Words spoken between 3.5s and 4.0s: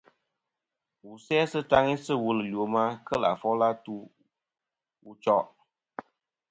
a ŋweyn atu